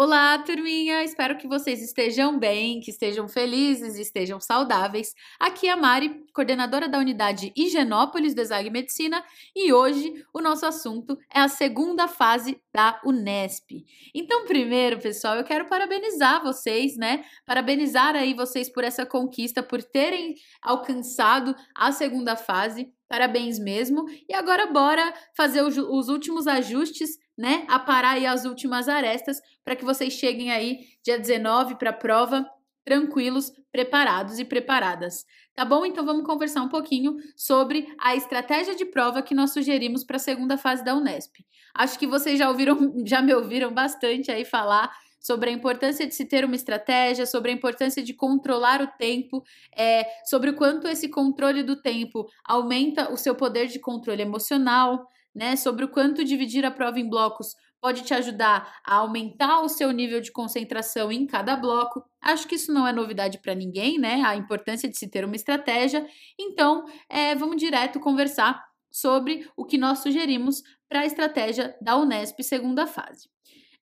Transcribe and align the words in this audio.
Olá, 0.00 0.38
turminha! 0.38 1.02
Espero 1.02 1.36
que 1.36 1.48
vocês 1.48 1.82
estejam 1.82 2.38
bem, 2.38 2.78
que 2.78 2.92
estejam 2.92 3.26
felizes, 3.26 3.98
estejam 3.98 4.40
saudáveis. 4.40 5.12
Aqui 5.40 5.66
é 5.66 5.72
a 5.72 5.76
Mari, 5.76 6.24
coordenadora 6.32 6.88
da 6.88 7.00
unidade 7.00 7.52
Higienópolis 7.56 8.32
do 8.32 8.40
Exag 8.40 8.70
Medicina, 8.70 9.24
e 9.56 9.72
hoje 9.72 10.24
o 10.32 10.40
nosso 10.40 10.64
assunto 10.64 11.18
é 11.34 11.40
a 11.40 11.48
segunda 11.48 12.06
fase 12.06 12.62
da 12.72 13.00
Unesp. 13.04 13.84
Então, 14.14 14.46
primeiro, 14.46 15.00
pessoal, 15.00 15.34
eu 15.34 15.42
quero 15.42 15.66
parabenizar 15.66 16.44
vocês, 16.44 16.96
né? 16.96 17.24
Parabenizar 17.44 18.14
aí 18.14 18.34
vocês 18.34 18.72
por 18.72 18.84
essa 18.84 19.04
conquista, 19.04 19.64
por 19.64 19.82
terem 19.82 20.36
alcançado 20.62 21.56
a 21.74 21.90
segunda 21.90 22.36
fase. 22.36 22.88
Parabéns 23.08 23.58
mesmo. 23.58 24.04
E 24.28 24.32
agora 24.32 24.66
bora 24.66 25.12
fazer 25.36 25.62
os 25.62 26.08
últimos 26.08 26.46
ajustes 26.46 27.18
né, 27.38 27.64
aparar 27.68 28.16
aí 28.16 28.26
as 28.26 28.44
últimas 28.44 28.88
arestas 28.88 29.40
para 29.64 29.76
que 29.76 29.84
vocês 29.84 30.12
cheguem 30.12 30.50
aí 30.50 30.80
dia 31.04 31.16
19 31.16 31.76
para 31.76 31.90
a 31.90 31.92
prova 31.92 32.44
tranquilos, 32.84 33.52
preparados 33.70 34.38
e 34.38 34.44
preparadas. 34.44 35.24
Tá 35.54 35.64
bom? 35.64 35.84
Então 35.84 36.06
vamos 36.06 36.24
conversar 36.24 36.62
um 36.62 36.68
pouquinho 36.68 37.16
sobre 37.36 37.86
a 38.00 38.16
estratégia 38.16 38.74
de 38.74 38.86
prova 38.86 39.22
que 39.22 39.34
nós 39.34 39.52
sugerimos 39.52 40.02
para 40.02 40.16
a 40.16 40.20
segunda 40.20 40.56
fase 40.56 40.82
da 40.82 40.94
Unesp. 40.94 41.44
Acho 41.74 41.98
que 41.98 42.06
vocês 42.06 42.38
já 42.38 42.48
ouviram, 42.48 42.94
já 43.06 43.20
me 43.20 43.34
ouviram 43.34 43.72
bastante 43.72 44.30
aí 44.30 44.44
falar 44.44 44.90
sobre 45.20 45.50
a 45.50 45.52
importância 45.52 46.06
de 46.06 46.14
se 46.14 46.24
ter 46.24 46.44
uma 46.44 46.54
estratégia, 46.54 47.26
sobre 47.26 47.50
a 47.50 47.54
importância 47.54 48.02
de 48.02 48.14
controlar 48.14 48.80
o 48.80 48.86
tempo, 48.86 49.44
é, 49.76 50.06
sobre 50.24 50.50
o 50.50 50.56
quanto 50.56 50.88
esse 50.88 51.08
controle 51.08 51.62
do 51.62 51.76
tempo 51.76 52.26
aumenta 52.44 53.12
o 53.12 53.16
seu 53.16 53.34
poder 53.34 53.66
de 53.66 53.78
controle 53.78 54.22
emocional, 54.22 55.06
né, 55.38 55.54
sobre 55.54 55.84
o 55.84 55.88
quanto 55.88 56.24
dividir 56.24 56.66
a 56.66 56.70
prova 56.70 56.98
em 56.98 57.08
blocos 57.08 57.54
pode 57.80 58.02
te 58.02 58.12
ajudar 58.12 58.80
a 58.84 58.96
aumentar 58.96 59.60
o 59.60 59.68
seu 59.68 59.92
nível 59.92 60.20
de 60.20 60.32
concentração 60.32 61.12
em 61.12 61.24
cada 61.28 61.54
bloco. 61.54 62.04
Acho 62.20 62.48
que 62.48 62.56
isso 62.56 62.72
não 62.72 62.84
é 62.84 62.92
novidade 62.92 63.38
para 63.38 63.54
ninguém, 63.54 64.00
né? 64.00 64.20
A 64.26 64.34
importância 64.34 64.88
de 64.88 64.98
se 64.98 65.08
ter 65.08 65.24
uma 65.24 65.36
estratégia. 65.36 66.04
Então, 66.36 66.86
é, 67.08 67.36
vamos 67.36 67.56
direto 67.56 68.00
conversar 68.00 68.66
sobre 68.90 69.48
o 69.56 69.64
que 69.64 69.78
nós 69.78 70.00
sugerimos 70.00 70.60
para 70.88 71.02
a 71.02 71.06
estratégia 71.06 71.76
da 71.80 71.96
Unesp 71.96 72.42
segunda 72.42 72.84
fase. 72.84 73.28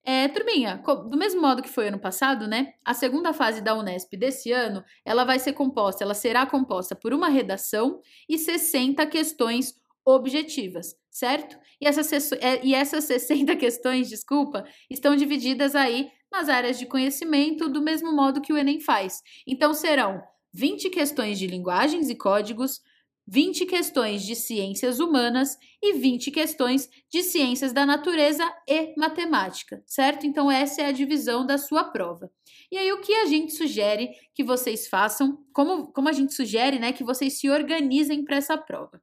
É, 0.05 0.29
turminha, 0.29 0.81
do 1.11 1.17
mesmo 1.17 1.41
modo 1.41 1.63
que 1.63 1.69
foi 1.69 1.89
ano 1.89 1.99
passado, 1.99 2.47
né? 2.47 2.75
A 2.85 2.93
segunda 2.93 3.33
fase 3.33 3.63
da 3.63 3.75
Unesp 3.75 4.15
desse 4.15 4.53
ano, 4.53 4.85
ela 5.05 5.25
vai 5.25 5.39
ser 5.39 5.55
composta, 5.55 6.05
ela 6.05 6.15
será 6.15 6.45
composta 6.45 6.95
por 6.95 7.15
uma 7.15 7.29
redação 7.29 8.01
e 8.29 8.39
60 8.39 9.05
questões 9.07 9.75
objetivas, 10.07 10.95
certo? 11.11 11.59
E 11.81 11.87
essas, 11.87 12.33
é, 12.33 12.65
e 12.65 12.75
essas 12.75 13.05
60 13.05 13.57
questões, 13.57 14.09
desculpa, 14.09 14.65
estão 14.89 15.17
divididas 15.17 15.75
aí 15.75 16.11
nas 16.31 16.49
áreas 16.49 16.79
de 16.79 16.87
conhecimento 16.87 17.69
do 17.69 17.83
mesmo 17.83 18.13
modo 18.15 18.41
que 18.41 18.53
o 18.53 18.57
Enem 18.57 18.81
faz. 18.81 19.21
Então 19.47 19.75
serão 19.75 20.23
20 20.55 20.91
questões 20.91 21.39
de 21.39 21.47
linguagens 21.47 22.09
e 22.09 22.15
códigos, 22.15 22.81
20 23.29 23.67
questões 23.67 24.23
de 24.23 24.37
ciências 24.37 25.01
humanas 25.01 25.59
e 25.83 25.95
20 25.95 26.31
questões 26.31 26.89
de 27.11 27.25
ciências 27.25 27.73
da 27.73 27.85
natureza 27.85 28.45
e 28.69 28.95
matemática, 28.97 29.83
certo? 29.85 30.25
Então, 30.25 30.49
essa 30.49 30.83
é 30.83 30.87
a 30.87 30.93
divisão 30.93 31.45
da 31.45 31.59
sua 31.59 31.83
prova. 31.83 32.31
E 32.71 32.79
aí, 32.79 32.93
o 32.93 33.01
que 33.01 33.13
a 33.13 33.27
gente 33.27 33.53
sugere 33.53 34.11
que 34.33 34.45
vocês 34.45 34.87
façam, 34.87 35.45
como, 35.53 35.93
como 35.93 36.09
a 36.09 36.13
gente 36.13 36.35
sugere, 36.35 36.79
né, 36.79 36.93
que 36.93 37.03
vocês 37.03 37.39
se 37.39 37.51
organizem 37.51 38.25
para 38.25 38.37
essa 38.37 38.57
prova? 38.57 39.03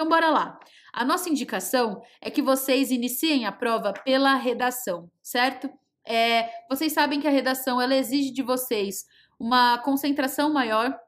Então, 0.00 0.08
bora 0.08 0.30
lá. 0.30 0.58
A 0.94 1.04
nossa 1.04 1.28
indicação 1.28 2.00
é 2.22 2.30
que 2.30 2.40
vocês 2.40 2.90
iniciem 2.90 3.44
a 3.44 3.52
prova 3.52 3.92
pela 3.92 4.34
redação, 4.34 5.10
certo? 5.22 5.68
É, 6.06 6.48
vocês 6.70 6.94
sabem 6.94 7.20
que 7.20 7.28
a 7.28 7.30
redação 7.30 7.78
ela 7.78 7.94
exige 7.94 8.30
de 8.30 8.42
vocês 8.42 9.04
uma 9.38 9.76
concentração 9.76 10.50
maior. 10.50 10.98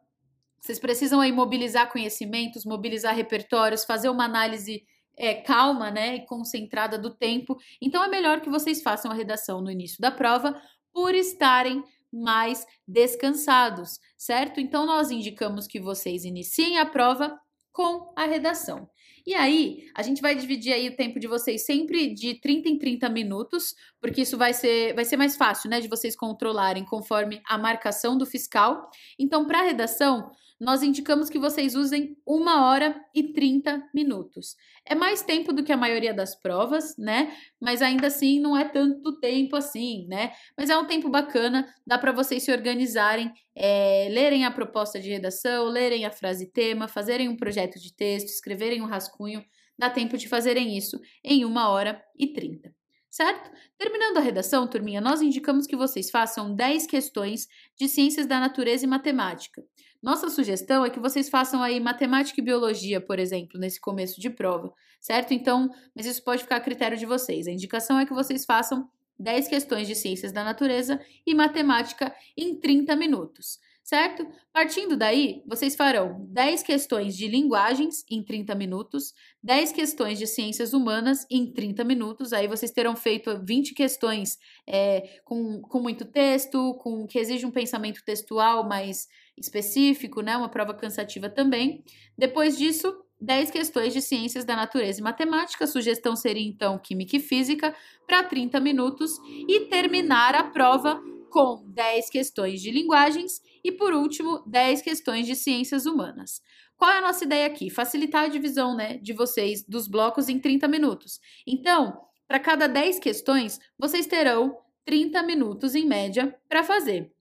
Vocês 0.60 0.78
precisam 0.78 1.22
aí 1.22 1.32
mobilizar 1.32 1.90
conhecimentos, 1.90 2.66
mobilizar 2.66 3.14
repertórios, 3.14 3.86
fazer 3.86 4.10
uma 4.10 4.26
análise 4.26 4.84
é, 5.16 5.36
calma, 5.36 5.90
né, 5.90 6.16
e 6.16 6.26
concentrada 6.26 6.98
do 6.98 7.16
tempo. 7.16 7.56
Então 7.80 8.04
é 8.04 8.08
melhor 8.08 8.42
que 8.42 8.50
vocês 8.50 8.82
façam 8.82 9.10
a 9.10 9.14
redação 9.14 9.62
no 9.62 9.70
início 9.70 10.02
da 10.02 10.10
prova 10.10 10.54
por 10.92 11.14
estarem 11.14 11.82
mais 12.12 12.66
descansados, 12.86 13.98
certo? 14.18 14.60
Então 14.60 14.84
nós 14.84 15.10
indicamos 15.10 15.66
que 15.66 15.80
vocês 15.80 16.26
iniciem 16.26 16.78
a 16.78 16.84
prova 16.84 17.40
com 17.72 18.12
a 18.16 18.24
redação. 18.26 18.88
E 19.24 19.34
aí, 19.34 19.88
a 19.94 20.02
gente 20.02 20.20
vai 20.20 20.34
dividir 20.34 20.72
aí 20.72 20.88
o 20.88 20.96
tempo 20.96 21.20
de 21.20 21.28
vocês 21.28 21.64
sempre 21.64 22.12
de 22.12 22.34
30 22.34 22.68
em 22.68 22.78
30 22.78 23.08
minutos, 23.08 23.74
porque 24.00 24.22
isso 24.22 24.36
vai 24.36 24.52
ser, 24.52 24.94
vai 24.94 25.04
ser 25.04 25.16
mais 25.16 25.36
fácil, 25.36 25.70
né, 25.70 25.80
de 25.80 25.88
vocês 25.88 26.16
controlarem 26.16 26.84
conforme 26.84 27.40
a 27.46 27.56
marcação 27.56 28.18
do 28.18 28.26
fiscal. 28.26 28.90
Então, 29.18 29.46
para 29.46 29.60
a 29.60 29.62
redação, 29.62 30.30
nós 30.62 30.80
indicamos 30.80 31.28
que 31.28 31.40
vocês 31.40 31.74
usem 31.74 32.16
uma 32.24 32.68
hora 32.68 32.94
e 33.12 33.32
30 33.32 33.82
minutos. 33.92 34.54
É 34.86 34.94
mais 34.94 35.20
tempo 35.20 35.52
do 35.52 35.64
que 35.64 35.72
a 35.72 35.76
maioria 35.76 36.14
das 36.14 36.36
provas, 36.36 36.96
né? 36.96 37.36
Mas 37.60 37.82
ainda 37.82 38.06
assim 38.06 38.38
não 38.38 38.56
é 38.56 38.64
tanto 38.64 39.18
tempo 39.18 39.56
assim, 39.56 40.06
né? 40.06 40.32
Mas 40.56 40.70
é 40.70 40.78
um 40.78 40.86
tempo 40.86 41.08
bacana, 41.08 41.66
dá 41.84 41.98
para 41.98 42.12
vocês 42.12 42.44
se 42.44 42.52
organizarem, 42.52 43.32
é, 43.56 44.08
lerem 44.12 44.44
a 44.44 44.52
proposta 44.52 45.00
de 45.00 45.10
redação, 45.10 45.64
lerem 45.64 46.04
a 46.04 46.12
frase 46.12 46.46
tema, 46.52 46.86
fazerem 46.86 47.28
um 47.28 47.36
projeto 47.36 47.80
de 47.80 47.92
texto, 47.92 48.28
escreverem 48.28 48.80
um 48.80 48.86
rascunho. 48.86 49.44
Dá 49.76 49.90
tempo 49.90 50.16
de 50.16 50.28
fazerem 50.28 50.78
isso 50.78 51.00
em 51.24 51.44
uma 51.44 51.70
hora 51.70 52.00
e 52.16 52.32
30 52.32 52.72
certo? 53.12 53.50
Terminando 53.76 54.16
a 54.16 54.20
redação, 54.20 54.66
turminha, 54.66 54.98
nós 54.98 55.20
indicamos 55.20 55.66
que 55.66 55.76
vocês 55.76 56.10
façam 56.10 56.54
10 56.54 56.86
questões 56.86 57.46
de 57.78 57.86
ciências 57.86 58.26
da 58.26 58.40
natureza 58.40 58.86
e 58.86 58.88
matemática. 58.88 59.62
Nossa 60.02 60.28
sugestão 60.28 60.84
é 60.84 60.90
que 60.90 60.98
vocês 60.98 61.28
façam 61.28 61.62
aí 61.62 61.78
matemática 61.78 62.40
e 62.40 62.44
biologia, 62.44 63.00
por 63.00 63.20
exemplo, 63.20 63.58
nesse 63.58 63.80
começo 63.80 64.20
de 64.20 64.28
prova, 64.28 64.74
certo? 65.00 65.32
Então, 65.32 65.70
mas 65.94 66.06
isso 66.06 66.24
pode 66.24 66.42
ficar 66.42 66.56
a 66.56 66.60
critério 66.60 66.98
de 66.98 67.06
vocês. 67.06 67.46
A 67.46 67.52
indicação 67.52 68.00
é 68.00 68.04
que 68.04 68.12
vocês 68.12 68.44
façam 68.44 68.90
10 69.16 69.46
questões 69.46 69.86
de 69.86 69.94
ciências 69.94 70.32
da 70.32 70.42
natureza 70.42 71.00
e 71.24 71.34
matemática 71.36 72.12
em 72.36 72.58
30 72.58 72.96
minutos, 72.96 73.60
certo? 73.84 74.26
Partindo 74.52 74.96
daí, 74.96 75.40
vocês 75.46 75.76
farão 75.76 76.26
10 76.28 76.64
questões 76.64 77.16
de 77.16 77.28
linguagens 77.28 78.04
em 78.10 78.24
30 78.24 78.56
minutos, 78.56 79.14
10 79.40 79.70
questões 79.70 80.18
de 80.18 80.26
ciências 80.26 80.72
humanas 80.72 81.24
em 81.30 81.52
30 81.52 81.84
minutos. 81.84 82.32
Aí 82.32 82.48
vocês 82.48 82.72
terão 82.72 82.96
feito 82.96 83.40
20 83.44 83.72
questões 83.72 84.36
é, 84.66 85.20
com, 85.24 85.62
com 85.62 85.80
muito 85.80 86.04
texto, 86.04 86.74
com 86.82 87.06
que 87.06 87.20
exige 87.20 87.46
um 87.46 87.52
pensamento 87.52 88.02
textual 88.04 88.68
mais 88.68 89.06
específico, 89.36 90.20
né? 90.20 90.36
Uma 90.36 90.48
prova 90.48 90.74
cansativa 90.74 91.28
também. 91.28 91.84
Depois 92.16 92.56
disso, 92.56 92.94
10 93.20 93.50
questões 93.50 93.92
de 93.92 94.02
ciências 94.02 94.44
da 94.44 94.56
natureza 94.56 95.00
e 95.00 95.02
matemática. 95.02 95.64
A 95.64 95.68
sugestão 95.68 96.16
seria 96.16 96.46
então 96.46 96.78
química 96.78 97.16
e 97.16 97.20
física 97.20 97.74
para 98.06 98.24
30 98.24 98.58
minutos 98.60 99.18
e 99.48 99.60
terminar 99.66 100.34
a 100.34 100.44
prova 100.44 101.00
com 101.30 101.64
10 101.66 102.10
questões 102.10 102.60
de 102.60 102.70
linguagens 102.70 103.40
e 103.64 103.72
por 103.72 103.94
último, 103.94 104.42
10 104.46 104.82
questões 104.82 105.26
de 105.26 105.34
ciências 105.34 105.86
humanas. 105.86 106.42
Qual 106.76 106.90
é 106.90 106.98
a 106.98 107.00
nossa 107.00 107.24
ideia 107.24 107.46
aqui? 107.46 107.70
Facilitar 107.70 108.24
a 108.24 108.28
divisão, 108.28 108.76
né, 108.76 108.98
de 108.98 109.12
vocês 109.12 109.64
dos 109.64 109.86
blocos 109.86 110.28
em 110.28 110.38
30 110.38 110.66
minutos. 110.66 111.20
Então, 111.46 111.96
para 112.26 112.40
cada 112.40 112.66
10 112.66 112.98
questões, 112.98 113.60
vocês 113.78 114.06
terão 114.06 114.58
30 114.84 115.22
minutos 115.22 115.74
em 115.74 115.86
média 115.86 116.36
para 116.48 116.64
fazer. 116.64 117.12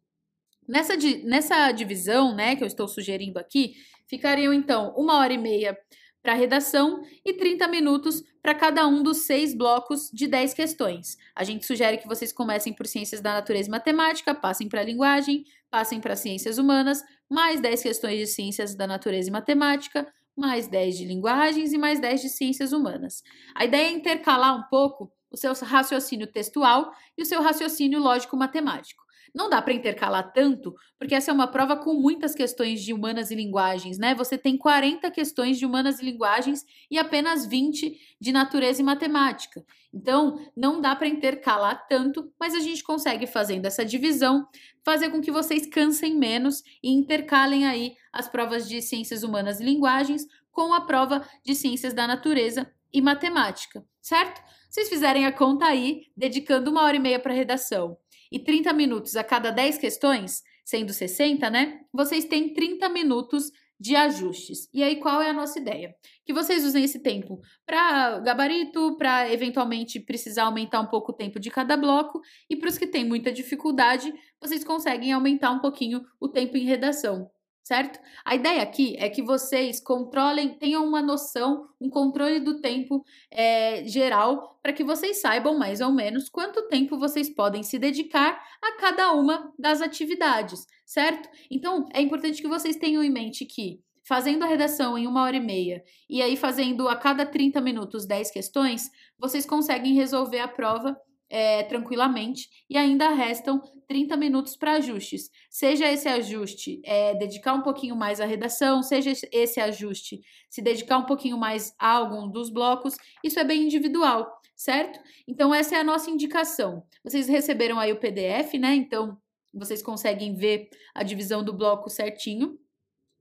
Nessa, 0.72 0.94
nessa 1.26 1.72
divisão, 1.74 2.34
né, 2.34 2.56
que 2.56 2.64
eu 2.64 2.68
estou 2.68 2.88
sugerindo 2.88 3.38
aqui, 3.38 3.76
ficariam 4.08 4.54
então 4.54 4.94
uma 4.96 5.18
hora 5.18 5.34
e 5.34 5.38
meia 5.38 5.78
para 6.24 6.34
redação 6.34 7.04
e 7.26 7.34
30 7.34 7.68
minutos 7.68 8.24
para 8.42 8.56
cada 8.56 8.88
um 8.88 9.04
dos 9.04 9.26
seis 9.26 9.54
blocos 9.54 10.10
de 10.14 10.28
10 10.28 10.54
questões. 10.54 11.18
A 11.36 11.44
gente 11.44 11.66
sugere 11.66 11.98
que 11.98 12.08
vocês 12.08 12.32
comecem 12.32 12.72
por 12.72 12.88
ciências 12.88 13.20
da 13.20 13.34
natureza 13.34 13.68
e 13.68 13.72
matemática, 13.72 14.34
passem 14.34 14.70
para 14.70 14.82
linguagem, 14.82 15.44
passem 15.70 16.00
para 16.00 16.16
ciências 16.16 16.58
humanas, 16.58 17.04
mais 17.30 17.60
10 17.60 17.84
questões 17.84 18.18
de 18.18 18.28
ciências 18.28 18.74
da 18.74 18.88
natureza 18.88 19.28
e 19.28 19.32
matemática, 19.32 20.08
mais 20.38 20.70
10 20.70 21.00
de 21.00 21.04
linguagens 21.04 21.74
e 21.74 21.78
mais 21.78 22.00
10 22.00 22.22
de 22.22 22.30
ciências 22.30 22.72
humanas. 22.72 23.24
A 23.54 23.66
ideia 23.66 23.90
é 23.90 23.92
intercalar 23.92 24.58
um 24.58 24.64
pouco 24.70 25.12
o 25.30 25.36
seu 25.36 25.52
raciocínio 25.54 26.28
textual 26.28 26.94
e 27.18 27.24
o 27.24 27.26
seu 27.26 27.42
raciocínio 27.42 28.00
lógico-matemático. 28.00 29.11
Não 29.34 29.50
dá 29.50 29.62
para 29.62 29.74
intercalar 29.74 30.34
tanto, 30.34 30.76
porque 31.00 31.16
essa 31.16 31.32
é 31.32 31.34
uma 31.34 31.48
prova 31.48 31.78
com 31.78 31.94
muitas 31.94 32.36
questões 32.36 32.84
de 32.84 32.94
humanas 32.94 33.32
e 33.32 33.36
linguagens, 33.36 33.98
né? 33.98 34.14
Você 34.16 34.38
tem 34.38 34.58
40 34.58 35.10
questões 35.10 35.58
de 35.58 35.66
humanas 35.66 36.00
e 36.00 36.06
linguagens 36.06 36.66
e 36.90 36.98
apenas 36.98 37.46
20 37.46 37.98
de 38.20 38.32
natureza 38.32 38.82
e 38.82 38.84
matemática. 38.84 39.64
Então, 39.94 40.46
não 40.56 40.82
dá 40.82 40.96
para 40.96 41.08
intercalar 41.08 41.88
tanto, 41.88 42.32
mas 42.40 42.54
a 42.54 42.60
gente 42.60 42.84
consegue 42.84 43.26
fazendo 43.26 43.66
essa 43.66 43.86
divisão, 43.86 44.46
fazer 44.84 45.10
com 45.10 45.22
que 45.22 45.32
vocês 45.32 45.66
cansem 45.66 46.16
menos 46.16 46.62
e 46.84 46.92
intercalem 46.92 47.66
aí 47.66 47.96
as 48.12 48.28
provas 48.28 48.68
de 48.68 48.82
ciências 48.82 49.24
humanas 49.24 49.60
e 49.60 49.64
linguagens 49.64 50.26
com 50.52 50.74
a 50.74 50.82
prova 50.82 51.26
de 51.44 51.56
ciências 51.56 51.94
da 51.94 52.06
natureza 52.06 52.70
e 52.94 53.02
matemática, 53.02 53.86
certo? 54.02 54.42
Vocês 54.70 54.90
fizerem 54.90 55.26
a 55.26 55.32
conta 55.32 55.66
aí, 55.66 56.08
dedicando 56.16 56.70
uma 56.70 56.84
hora 56.84 56.98
e 56.98 57.00
meia 57.00 57.20
para 57.20 57.34
redação 57.34 57.98
e 58.32 58.40
30 58.40 58.72
minutos 58.74 59.16
a 59.16 59.24
cada 59.24 59.52
10 59.52 59.78
questões, 59.78 60.42
sendo 60.64 60.94
60, 60.94 61.50
né? 61.50 61.82
Vocês 61.92 62.26
têm 62.26 62.54
30 62.54 62.88
minutos 62.90 63.52
de 63.80 63.96
ajustes. 63.96 64.70
E 64.72 64.84
aí, 64.84 64.98
qual 64.98 65.22
é 65.22 65.32
a 65.32 65.34
nossa 65.34 65.60
ideia? 65.60 65.96
Que 66.24 66.32
vocês 66.32 66.64
usem 66.64 66.84
esse 66.84 67.00
tempo 67.00 67.42
para 67.66 68.20
gabarito, 68.20 68.96
para 68.96 69.32
eventualmente 69.32 70.00
precisar 70.00 70.44
aumentar 70.44 70.80
um 70.80 70.86
pouco 70.86 71.12
o 71.12 71.16
tempo 71.16 71.40
de 71.40 71.50
cada 71.50 71.76
bloco, 71.76 72.22
e 72.48 72.56
para 72.56 72.70
os 72.70 72.78
que 72.78 72.86
têm 72.86 73.04
muita 73.04 73.32
dificuldade, 73.32 74.14
vocês 74.40 74.64
conseguem 74.64 75.12
aumentar 75.12 75.52
um 75.52 75.60
pouquinho 75.60 76.06
o 76.20 76.28
tempo 76.28 76.56
em 76.58 76.66
redação 76.66 77.30
certo? 77.64 78.00
A 78.26 78.36
ideia 78.36 78.62
aqui 78.62 78.96
é 78.98 79.10
que 79.10 79.22
vocês 79.22 79.80
controlem, 79.80 80.58
tenham 80.58 80.86
uma 80.86 81.02
noção, 81.02 81.68
um 81.80 81.90
controle 81.90 82.40
do 82.40 82.60
tempo 82.60 83.04
é, 83.30 83.86
geral, 83.88 84.60
para 84.62 84.74
que 84.74 84.84
vocês 84.84 85.22
saibam 85.22 85.58
mais 85.58 85.82
ou 85.82 85.92
menos 85.92 86.30
quanto 86.30 86.68
tempo 86.68 86.98
vocês 86.98 87.30
podem 87.30 87.64
se 87.64 87.78
dedicar 87.78 88.42
a 88.62 88.78
cada 88.78 89.14
uma 89.14 89.54
das 89.58 89.82
atividades, 89.82 90.66
certo? 90.86 91.30
Então, 91.50 91.88
é 91.94 92.02
importante 92.02 92.42
que 92.42 92.48
vocês 92.48 92.76
tenham 92.76 93.04
em 93.04 93.12
mente 93.12 93.46
que 93.46 93.80
fazendo 94.04 94.44
a 94.44 94.48
redação 94.48 94.98
em 94.98 95.08
uma 95.08 95.22
hora 95.22 95.38
e 95.38 95.40
meia 95.40 95.84
e 96.10 96.22
aí 96.22 96.36
fazendo 96.36 96.90
a 96.90 96.96
cada 96.96 97.26
30 97.26 97.62
minutos 97.62 98.06
10 98.06 98.32
questões, 98.32 98.90
vocês 99.18 99.46
conseguem 99.46 99.94
resolver 99.94 100.40
a 100.40 100.48
prova 100.48 100.98
é, 101.32 101.64
tranquilamente 101.64 102.50
e 102.70 102.78
ainda 102.78 103.10
restam 103.10 103.62
30 103.88 104.18
minutos 104.18 104.58
para 104.58 104.74
ajustes. 104.74 105.32
Seja 105.50 105.90
esse 105.90 106.08
ajuste 106.08 106.82
é, 106.84 107.16
dedicar 107.16 107.54
um 107.54 107.62
pouquinho 107.62 107.96
mais 107.96 108.20
à 108.20 108.26
redação, 108.26 108.84
seja 108.84 109.14
esse 109.32 109.60
ajuste 109.60 110.22
se 110.50 110.62
dedicar 110.62 110.98
um 110.98 111.06
pouquinho 111.06 111.38
mais 111.38 111.74
a 111.80 111.92
algum 111.92 112.28
dos 112.28 112.50
blocos, 112.50 112.96
isso 113.24 113.40
é 113.40 113.44
bem 113.46 113.64
individual, 113.64 114.30
certo? 114.54 115.00
Então, 115.26 115.54
essa 115.54 115.76
é 115.76 115.80
a 115.80 115.84
nossa 115.84 116.10
indicação. 116.10 116.84
Vocês 117.02 117.30
receberam 117.30 117.80
aí 117.80 117.94
o 117.94 118.00
PDF, 118.00 118.56
né? 118.60 118.76
Então, 118.76 119.18
vocês 119.54 119.82
conseguem 119.82 120.36
ver 120.36 120.70
a 120.94 121.04
divisão 121.04 121.42
do 121.42 121.54
bloco 121.54 121.90
certinho. 121.90 122.60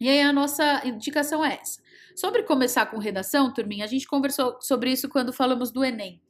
E 0.00 0.08
aí, 0.08 0.20
a 0.22 0.32
nossa 0.32 0.82
indicação 0.84 1.44
é 1.44 1.60
essa. 1.60 1.80
Sobre 2.16 2.42
começar 2.42 2.86
com 2.86 2.98
redação, 2.98 3.52
turminha, 3.52 3.84
a 3.84 3.88
gente 3.88 4.08
conversou 4.08 4.60
sobre 4.60 4.90
isso 4.90 5.08
quando 5.08 5.32
falamos 5.32 5.70
do 5.70 5.84
Enem. 5.84 6.20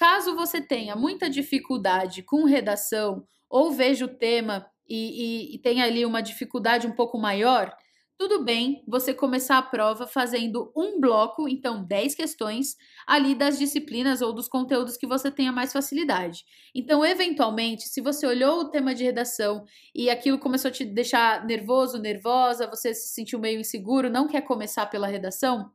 Caso 0.00 0.34
você 0.34 0.62
tenha 0.62 0.96
muita 0.96 1.28
dificuldade 1.28 2.22
com 2.22 2.44
redação 2.44 3.22
ou 3.50 3.70
veja 3.70 4.06
o 4.06 4.08
tema 4.08 4.66
e, 4.88 5.50
e, 5.50 5.54
e 5.56 5.58
tenha 5.58 5.84
ali 5.84 6.06
uma 6.06 6.22
dificuldade 6.22 6.86
um 6.86 6.92
pouco 6.92 7.18
maior, 7.18 7.70
tudo 8.16 8.42
bem 8.42 8.82
você 8.88 9.12
começar 9.12 9.58
a 9.58 9.62
prova 9.62 10.06
fazendo 10.06 10.72
um 10.74 10.98
bloco, 10.98 11.46
então 11.46 11.84
10 11.84 12.14
questões, 12.14 12.76
ali 13.06 13.34
das 13.34 13.58
disciplinas 13.58 14.22
ou 14.22 14.32
dos 14.32 14.48
conteúdos 14.48 14.96
que 14.96 15.06
você 15.06 15.30
tenha 15.30 15.52
mais 15.52 15.70
facilidade. 15.70 16.44
Então, 16.74 17.04
eventualmente, 17.04 17.86
se 17.86 18.00
você 18.00 18.26
olhou 18.26 18.60
o 18.60 18.70
tema 18.70 18.94
de 18.94 19.04
redação 19.04 19.66
e 19.94 20.08
aquilo 20.08 20.38
começou 20.38 20.70
a 20.70 20.72
te 20.72 20.82
deixar 20.82 21.44
nervoso, 21.44 21.98
nervosa, 21.98 22.66
você 22.66 22.94
se 22.94 23.12
sentiu 23.12 23.38
meio 23.38 23.60
inseguro, 23.60 24.08
não 24.08 24.26
quer 24.26 24.40
começar 24.40 24.86
pela 24.86 25.06
redação, 25.06 25.70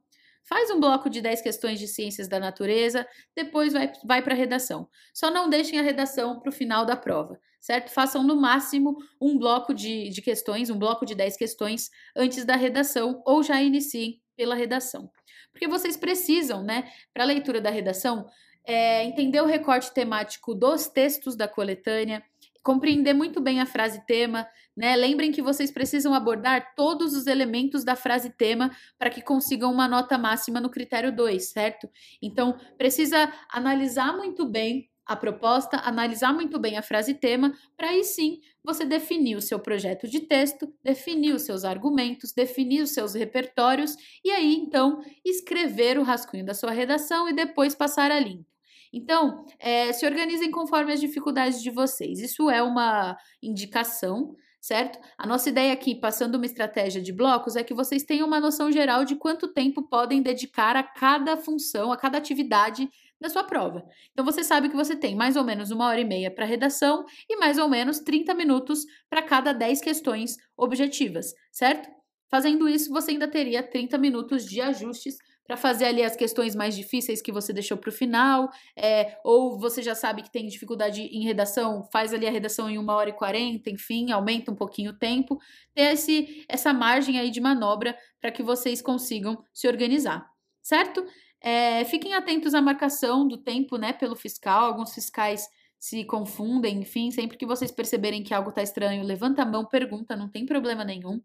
Faz 0.48 0.70
um 0.70 0.80
bloco 0.80 1.10
de 1.10 1.22
10 1.22 1.42
questões 1.42 1.80
de 1.80 1.88
ciências 1.88 2.28
da 2.28 2.40
natureza, 2.40 3.08
depois 3.36 3.74
vai, 3.74 3.92
vai 4.04 4.22
para 4.22 4.34
a 4.34 4.38
redação. 4.38 4.88
Só 5.14 5.32
não 5.32 5.50
deixem 5.50 5.80
a 5.80 5.82
redação 5.82 6.40
para 6.40 6.50
o 6.50 6.54
final 6.54 6.86
da 6.86 6.96
prova, 6.96 7.40
certo? 7.60 7.90
Façam 7.92 8.22
no 8.22 8.36
máximo 8.36 8.96
um 9.20 9.38
bloco 9.38 9.74
de, 9.74 10.10
de 10.10 10.22
questões, 10.22 10.70
um 10.70 10.78
bloco 10.78 11.06
de 11.06 11.16
10 11.16 11.36
questões 11.36 11.90
antes 12.16 12.46
da 12.46 12.56
redação, 12.56 13.24
ou 13.26 13.42
já 13.42 13.60
iniciem 13.62 14.22
pela 14.36 14.54
redação. 14.54 15.10
Porque 15.52 15.68
vocês 15.68 15.98
precisam, 15.98 16.64
né, 16.64 16.92
para 17.14 17.24
a 17.24 17.28
leitura 17.28 17.60
da 17.60 17.70
redação, 17.70 18.28
é, 18.66 19.04
entender 19.04 19.42
o 19.42 19.46
recorte 19.46 19.94
temático 19.94 20.54
dos 20.54 20.88
textos 20.88 21.36
da 21.36 21.48
coletânea, 21.48 22.24
compreender 22.66 23.14
muito 23.14 23.40
bem 23.40 23.62
a 23.62 23.66
frase 23.68 24.04
tema, 24.08 24.48
né? 24.76 24.96
Lembrem 24.96 25.32
que 25.32 25.42
vocês 25.42 25.70
precisam 25.70 26.16
abordar 26.16 26.74
todos 26.76 27.14
os 27.14 27.28
elementos 27.28 27.84
da 27.84 27.96
frase 27.96 28.32
tema 28.32 28.76
para 28.98 29.12
que 29.12 29.22
consigam 29.22 29.72
uma 29.72 29.88
nota 29.88 30.18
máxima 30.18 30.60
no 30.60 30.72
critério 30.72 31.16
2, 31.16 31.52
certo? 31.52 31.88
Então, 32.20 32.58
precisa 32.76 33.32
analisar 33.52 34.18
muito 34.18 34.50
bem 34.50 34.90
a 35.06 35.16
proposta, 35.16 35.80
analisar 35.86 36.34
muito 36.34 36.60
bem 36.60 36.76
a 36.76 36.82
frase 36.82 37.14
tema, 37.14 37.54
para 37.78 37.90
aí 37.90 38.04
sim 38.04 38.40
você 38.64 38.84
definir 38.84 39.36
o 39.36 39.42
seu 39.42 39.60
projeto 39.60 40.08
de 40.08 40.22
texto, 40.22 40.74
definir 40.84 41.36
os 41.36 41.44
seus 41.44 41.64
argumentos, 41.64 42.34
definir 42.34 42.82
os 42.82 42.96
seus 42.96 43.14
repertórios 43.14 43.96
e 44.24 44.32
aí 44.32 44.56
então 44.56 45.04
escrever 45.24 46.00
o 46.00 46.04
rascunho 46.04 46.44
da 46.44 46.56
sua 46.56 46.72
redação 46.72 47.30
e 47.30 47.34
depois 47.34 47.76
passar 47.76 48.10
a 48.10 48.20
limpo. 48.20 48.55
Então, 48.96 49.46
é, 49.60 49.92
se 49.92 50.06
organizem 50.06 50.50
conforme 50.50 50.94
as 50.94 51.02
dificuldades 51.02 51.62
de 51.62 51.70
vocês. 51.70 52.20
Isso 52.22 52.50
é 52.50 52.64
uma 52.64 53.18
indicação, 53.44 54.34
certo? 54.62 54.98
A 55.18 55.28
nossa 55.28 55.50
ideia 55.50 55.74
aqui, 55.74 55.94
passando 55.94 56.36
uma 56.36 56.46
estratégia 56.46 57.02
de 57.02 57.12
blocos, 57.12 57.58
é 57.58 57.64
que 57.64 57.74
vocês 57.74 58.04
tenham 58.04 58.26
uma 58.26 58.40
noção 58.40 58.72
geral 58.72 59.04
de 59.04 59.18
quanto 59.18 59.52
tempo 59.52 59.84
podem 59.90 60.22
dedicar 60.22 60.78
a 60.78 60.82
cada 60.84 61.36
função, 61.36 61.92
a 61.92 61.98
cada 61.98 62.18
atividade 62.18 62.88
da 63.20 63.28
sua 63.28 63.44
prova. 63.44 63.84
Então, 64.14 64.24
você 64.24 64.46
sabe 64.46 64.70
que 64.70 64.76
você 64.78 64.96
tem 64.96 65.14
mais 65.14 65.36
ou 65.36 65.44
menos 65.44 65.72
uma 65.72 65.88
hora 65.88 66.00
e 66.00 66.06
meia 66.06 66.34
para 66.34 66.46
redação 66.46 67.04
e 67.30 67.36
mais 67.36 67.58
ou 67.58 67.68
menos 67.68 68.00
30 68.00 68.34
minutos 68.34 68.86
para 69.10 69.22
cada 69.22 69.52
10 69.52 69.82
questões 69.82 70.38
objetivas, 70.56 71.34
certo? 71.52 71.90
Fazendo 72.30 72.68
isso, 72.70 72.92
você 72.92 73.12
ainda 73.12 73.28
teria 73.28 73.62
30 73.62 73.98
minutos 73.98 74.46
de 74.46 74.62
ajustes 74.62 75.18
para 75.46 75.56
fazer 75.56 75.86
ali 75.86 76.04
as 76.04 76.16
questões 76.16 76.56
mais 76.56 76.76
difíceis 76.76 77.22
que 77.22 77.32
você 77.32 77.54
deixou 77.54 77.78
para 77.78 77.90
o 77.90 77.94
final, 77.94 78.50
é, 78.76 79.18
ou 79.24 79.60
você 79.60 79.82
já 79.82 79.94
sabe 79.94 80.24
que 80.24 80.32
tem 80.32 80.48
dificuldade 80.48 81.02
em 81.02 81.24
redação, 81.24 81.88
faz 81.92 82.14
ali 82.14 82.28
a 82.28 82.32
redação 82.32 82.70
em 82.70 82.78
uma 82.78 82.96
hora 82.96 83.12
e 83.12 83.14
quarenta, 83.14 83.70
enfim, 83.70 84.12
aumenta 84.12 84.52
um 84.52 84.56
pouquinho 84.56 84.92
o 84.92 84.98
tempo, 84.98 85.40
ter 85.74 85.94
esse, 85.94 86.46
essa 86.50 86.74
margem 86.74 87.20
aí 87.20 87.30
de 87.30 87.40
manobra 87.40 87.96
para 88.20 88.32
que 88.32 88.42
vocês 88.42 88.82
consigam 88.82 89.44
se 89.54 89.68
organizar, 89.68 90.28
certo? 90.62 91.06
É, 91.40 91.86
fiquem 91.86 92.16
atentos 92.16 92.56
à 92.56 92.62
marcação 92.62 93.28
do 93.28 93.38
tempo, 93.38 93.78
né, 93.78 93.94
pelo 93.94 94.16
fiscal, 94.16 94.66
alguns 94.66 94.94
fiscais 94.96 95.48
se 95.78 96.04
confundem, 96.06 96.80
enfim, 96.80 97.12
sempre 97.12 97.38
que 97.38 97.46
vocês 97.46 97.70
perceberem 97.70 98.24
que 98.24 98.34
algo 98.34 98.50
está 98.50 98.64
estranho, 98.64 99.04
levanta 99.04 99.44
a 99.44 99.46
mão, 99.46 99.64
pergunta, 99.64 100.16
não 100.16 100.28
tem 100.28 100.44
problema 100.44 100.84
nenhum. 100.84 101.22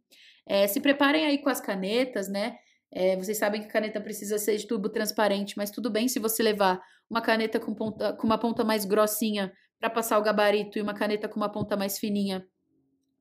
É, 0.46 0.66
se 0.66 0.80
preparem 0.80 1.24
aí 1.24 1.38
com 1.38 1.48
as 1.48 1.60
canetas, 1.60 2.28
né? 2.28 2.58
É, 2.92 3.16
vocês 3.16 3.38
sabem 3.38 3.62
que 3.62 3.68
caneta 3.68 4.00
precisa 4.00 4.38
ser 4.38 4.56
de 4.56 4.66
tubo 4.66 4.88
transparente, 4.88 5.56
mas 5.56 5.70
tudo 5.70 5.90
bem 5.90 6.08
se 6.08 6.18
você 6.18 6.42
levar 6.42 6.82
uma 7.08 7.20
caneta 7.20 7.60
com, 7.60 7.74
ponta, 7.74 8.12
com 8.14 8.26
uma 8.26 8.38
ponta 8.38 8.64
mais 8.64 8.84
grossinha 8.84 9.52
para 9.78 9.88
passar 9.88 10.18
o 10.18 10.22
gabarito 10.22 10.78
e 10.78 10.82
uma 10.82 10.94
caneta 10.94 11.28
com 11.28 11.36
uma 11.36 11.50
ponta 11.50 11.76
mais 11.76 11.98
fininha 11.98 12.46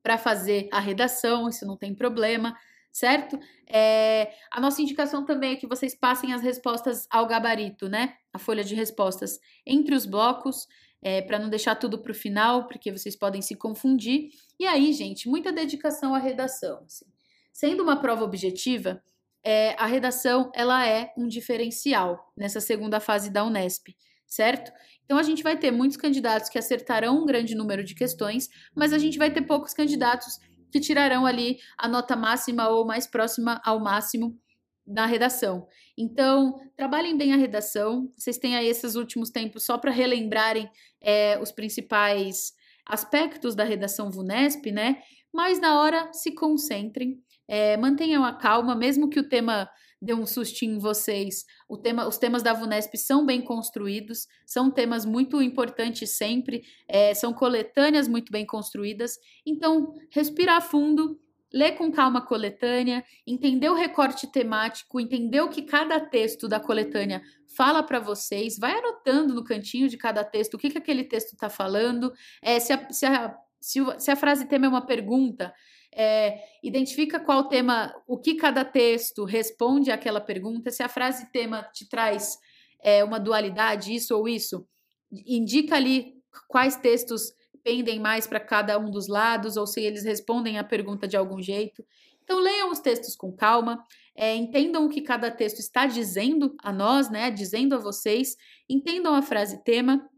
para 0.02 0.18
fazer 0.18 0.68
a 0.72 0.80
redação, 0.80 1.48
isso 1.48 1.66
não 1.66 1.76
tem 1.76 1.94
problema, 1.94 2.56
certo? 2.90 3.38
É, 3.66 4.32
a 4.50 4.60
nossa 4.60 4.82
indicação 4.82 5.24
também 5.24 5.52
é 5.52 5.56
que 5.56 5.66
vocês 5.66 5.94
passem 5.94 6.32
as 6.32 6.42
respostas 6.42 7.06
ao 7.10 7.26
gabarito, 7.26 7.88
né? 7.88 8.14
A 8.32 8.38
folha 8.38 8.64
de 8.64 8.74
respostas 8.74 9.38
entre 9.64 9.94
os 9.94 10.06
blocos, 10.06 10.66
é, 11.02 11.22
para 11.22 11.38
não 11.38 11.48
deixar 11.48 11.76
tudo 11.76 11.98
para 11.98 12.12
o 12.12 12.14
final, 12.14 12.66
porque 12.66 12.92
vocês 12.92 13.16
podem 13.16 13.40
se 13.40 13.54
confundir. 13.54 14.30
E 14.58 14.66
aí, 14.66 14.92
gente, 14.92 15.28
muita 15.28 15.52
dedicação 15.52 16.14
à 16.14 16.18
redação. 16.18 16.82
Assim. 16.84 17.06
Sendo 17.52 17.82
uma 17.82 18.00
prova 18.00 18.24
objetiva, 18.24 19.02
é, 19.44 19.74
a 19.78 19.86
redação 19.86 20.50
ela 20.54 20.86
é 20.86 21.12
um 21.16 21.26
diferencial 21.26 22.32
nessa 22.36 22.60
segunda 22.60 23.00
fase 23.00 23.30
da 23.30 23.44
Unesp, 23.44 23.88
certo? 24.26 24.72
Então 25.04 25.18
a 25.18 25.22
gente 25.22 25.42
vai 25.42 25.56
ter 25.56 25.70
muitos 25.70 25.96
candidatos 25.96 26.48
que 26.48 26.58
acertarão 26.58 27.22
um 27.22 27.26
grande 27.26 27.54
número 27.54 27.82
de 27.82 27.94
questões, 27.94 28.48
mas 28.76 28.92
a 28.92 28.98
gente 28.98 29.18
vai 29.18 29.32
ter 29.32 29.42
poucos 29.42 29.74
candidatos 29.74 30.38
que 30.70 30.78
tirarão 30.78 31.26
ali 31.26 31.58
a 31.76 31.88
nota 31.88 32.14
máxima 32.14 32.68
ou 32.68 32.86
mais 32.86 33.06
próxima 33.06 33.60
ao 33.64 33.80
máximo 33.80 34.38
na 34.86 35.06
redação. 35.06 35.66
Então, 35.96 36.56
trabalhem 36.76 37.16
bem 37.16 37.32
a 37.32 37.36
redação. 37.36 38.10
Vocês 38.16 38.38
têm 38.38 38.56
aí 38.56 38.66
esses 38.66 38.94
últimos 38.94 39.30
tempos 39.30 39.64
só 39.64 39.78
para 39.78 39.90
relembrarem 39.90 40.70
é, 41.00 41.38
os 41.40 41.52
principais 41.52 42.52
aspectos 42.86 43.54
da 43.54 43.64
redação 43.64 44.10
VUNESP, 44.10 44.72
né? 44.72 45.02
Mas 45.32 45.60
na 45.60 45.80
hora 45.80 46.12
se 46.12 46.34
concentrem 46.34 47.22
é, 47.50 47.76
mantenham 47.76 48.24
a 48.24 48.32
calma, 48.32 48.76
mesmo 48.76 49.10
que 49.10 49.18
o 49.18 49.28
tema 49.28 49.68
dê 50.00 50.14
um 50.14 50.24
sustinho 50.24 50.76
em 50.76 50.78
vocês. 50.78 51.44
Tema, 51.82 52.06
os 52.06 52.16
temas 52.16 52.44
da 52.44 52.52
VUNESP 52.54 52.96
são 52.96 53.26
bem 53.26 53.42
construídos, 53.42 54.28
são 54.46 54.70
temas 54.70 55.04
muito 55.04 55.42
importantes 55.42 56.10
sempre, 56.10 56.62
é, 56.86 57.12
são 57.12 57.34
coletâneas 57.34 58.06
muito 58.06 58.30
bem 58.30 58.46
construídas. 58.46 59.18
Então, 59.44 59.92
respirar 60.12 60.62
fundo, 60.62 61.20
ler 61.52 61.72
com 61.72 61.90
calma 61.90 62.20
a 62.20 62.24
coletânea, 62.24 63.04
entender 63.26 63.68
o 63.68 63.74
recorte 63.74 64.28
temático, 64.28 65.00
entender 65.00 65.40
o 65.40 65.48
que 65.48 65.62
cada 65.62 65.98
texto 65.98 66.46
da 66.46 66.60
coletânea 66.60 67.20
fala 67.56 67.82
para 67.82 67.98
vocês, 67.98 68.56
vai 68.56 68.78
anotando 68.78 69.34
no 69.34 69.42
cantinho 69.42 69.88
de 69.88 69.96
cada 69.96 70.22
texto 70.22 70.54
o 70.54 70.58
que, 70.58 70.70
que 70.70 70.78
aquele 70.78 71.02
texto 71.02 71.32
está 71.32 71.50
falando, 71.50 72.12
é, 72.40 72.60
se, 72.60 72.72
a, 72.72 72.90
se, 72.90 73.06
a, 73.06 73.36
se, 73.60 73.80
se 73.98 74.10
a 74.12 74.14
frase 74.14 74.46
tema 74.46 74.66
é 74.66 74.68
uma 74.68 74.86
pergunta, 74.86 75.52
é, 75.92 76.40
identifica 76.62 77.18
qual 77.18 77.48
tema, 77.48 77.94
o 78.06 78.18
que 78.18 78.34
cada 78.34 78.64
texto 78.64 79.24
responde 79.24 79.90
àquela 79.90 80.20
pergunta, 80.20 80.70
se 80.70 80.82
a 80.82 80.88
frase 80.88 81.30
tema 81.32 81.62
te 81.72 81.88
traz 81.88 82.38
é, 82.82 83.02
uma 83.04 83.18
dualidade, 83.18 83.94
isso 83.94 84.16
ou 84.16 84.28
isso, 84.28 84.66
indica 85.10 85.76
ali 85.76 86.14
quais 86.48 86.76
textos 86.76 87.32
pendem 87.62 87.98
mais 87.98 88.26
para 88.26 88.40
cada 88.40 88.78
um 88.78 88.90
dos 88.90 89.08
lados 89.08 89.56
ou 89.56 89.66
se 89.66 89.80
eles 89.80 90.04
respondem 90.04 90.58
a 90.58 90.64
pergunta 90.64 91.06
de 91.06 91.16
algum 91.16 91.42
jeito. 91.42 91.84
Então, 92.22 92.38
leiam 92.38 92.70
os 92.70 92.78
textos 92.78 93.16
com 93.16 93.32
calma, 93.32 93.84
é, 94.14 94.36
entendam 94.36 94.84
o 94.84 94.88
que 94.88 95.00
cada 95.00 95.30
texto 95.30 95.58
está 95.58 95.86
dizendo 95.86 96.54
a 96.62 96.72
nós, 96.72 97.10
né? 97.10 97.30
Dizendo 97.30 97.74
a 97.74 97.78
vocês, 97.78 98.36
entendam 98.68 99.14
a 99.14 99.22
frase 99.22 99.62
tema. 99.64 100.08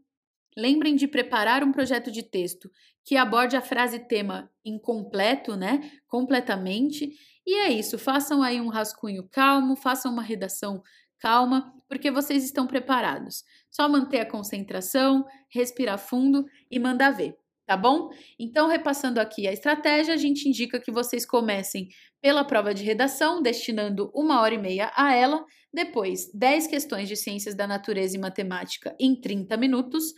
Lembrem 0.57 0.95
de 0.95 1.07
preparar 1.07 1.63
um 1.63 1.71
projeto 1.71 2.11
de 2.11 2.23
texto 2.23 2.69
que 3.05 3.17
aborde 3.17 3.55
a 3.55 3.61
frase 3.61 3.99
tema 3.99 4.49
incompleto, 4.63 5.55
né? 5.55 5.91
Completamente. 6.07 7.11
E 7.45 7.55
é 7.55 7.71
isso, 7.71 7.97
façam 7.97 8.41
aí 8.41 8.61
um 8.61 8.69
rascunho 8.69 9.27
calmo, 9.29 9.75
façam 9.75 10.11
uma 10.11 10.23
redação 10.23 10.81
calma, 11.19 11.73
porque 11.87 12.11
vocês 12.11 12.43
estão 12.43 12.67
preparados. 12.67 13.43
Só 13.69 13.89
manter 13.89 14.19
a 14.19 14.29
concentração, 14.29 15.25
respirar 15.49 15.97
fundo 15.97 16.45
e 16.69 16.79
mandar 16.79 17.11
ver 17.11 17.35
tá 17.65 17.77
bom? 17.77 18.09
Então, 18.37 18.67
repassando 18.67 19.19
aqui 19.19 19.47
a 19.47 19.53
estratégia, 19.53 20.13
a 20.13 20.17
gente 20.17 20.47
indica 20.47 20.79
que 20.79 20.91
vocês 20.91 21.25
comecem 21.25 21.87
pela 22.21 22.43
prova 22.43 22.73
de 22.73 22.83
redação, 22.83 23.41
destinando 23.41 24.11
uma 24.13 24.41
hora 24.41 24.53
e 24.53 24.57
meia 24.57 24.91
a 24.95 25.13
ela, 25.13 25.45
depois 25.73 26.29
10 26.33 26.67
questões 26.67 27.07
de 27.07 27.15
ciências 27.15 27.55
da 27.55 27.65
natureza 27.65 28.15
e 28.15 28.19
matemática 28.19 28.95
em 28.99 29.19
30 29.19 29.57
minutos, 29.57 30.13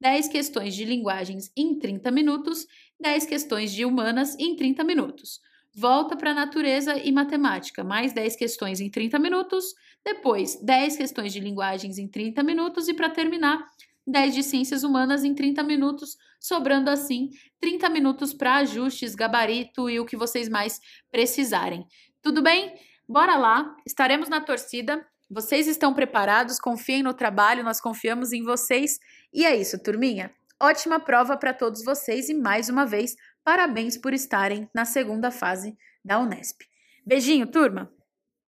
10 0.00 0.28
questões 0.28 0.74
de 0.74 0.84
linguagens 0.84 1.50
em 1.56 1.78
30 1.78 2.10
minutos, 2.10 2.66
10 3.00 3.26
questões 3.26 3.72
de 3.72 3.84
humanas 3.84 4.36
em 4.38 4.54
30 4.54 4.84
minutos. 4.84 5.40
Volta 5.74 6.16
para 6.16 6.34
natureza 6.34 6.96
e 6.98 7.12
matemática, 7.12 7.84
mais 7.84 8.12
10 8.12 8.36
questões 8.36 8.80
em 8.80 8.90
30 8.90 9.18
minutos, 9.18 9.74
depois 10.04 10.58
10 10.62 10.96
questões 10.96 11.32
de 11.32 11.40
linguagens 11.40 11.98
em 11.98 12.08
30 12.08 12.42
minutos 12.42 12.88
e 12.88 12.94
para 12.94 13.10
terminar, 13.10 13.64
10 14.06 14.34
de 14.34 14.42
ciências 14.42 14.82
humanas 14.82 15.22
em 15.22 15.34
30 15.34 15.62
minutos, 15.62 16.16
sobrando 16.40 16.88
assim 16.88 17.28
30 17.60 17.90
minutos 17.90 18.32
para 18.32 18.56
ajustes, 18.56 19.14
gabarito 19.14 19.90
e 19.90 20.00
o 20.00 20.06
que 20.06 20.16
vocês 20.16 20.48
mais 20.48 20.80
precisarem. 21.10 21.86
Tudo 22.22 22.42
bem? 22.42 22.74
Bora 23.06 23.36
lá, 23.36 23.76
estaremos 23.86 24.28
na 24.28 24.40
torcida. 24.40 25.06
Vocês 25.30 25.66
estão 25.66 25.92
preparados? 25.92 26.58
Confiem 26.58 27.02
no 27.02 27.12
trabalho, 27.12 27.62
nós 27.62 27.80
confiamos 27.80 28.32
em 28.32 28.42
vocês. 28.42 28.98
E 29.32 29.44
é 29.44 29.54
isso, 29.54 29.78
turminha. 29.82 30.32
Ótima 30.60 30.98
prova 30.98 31.36
para 31.36 31.52
todos 31.52 31.84
vocês 31.84 32.28
e 32.28 32.34
mais 32.34 32.68
uma 32.68 32.84
vez, 32.86 33.14
parabéns 33.44 33.96
por 33.96 34.12
estarem 34.12 34.68
na 34.74 34.84
segunda 34.84 35.30
fase 35.30 35.76
da 36.04 36.18
Unesp. 36.18 36.62
Beijinho, 37.06 37.46
turma! 37.46 37.97